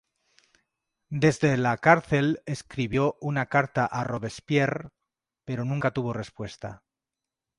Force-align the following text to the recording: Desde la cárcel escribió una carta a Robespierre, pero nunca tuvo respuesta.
Desde 1.11 1.57
la 1.57 1.77
cárcel 1.77 2.41
escribió 2.47 3.17
una 3.21 3.45
carta 3.45 3.85
a 3.85 4.03
Robespierre, 4.03 4.89
pero 5.45 5.63
nunca 5.63 5.91
tuvo 5.93 6.11
respuesta. 6.11 6.81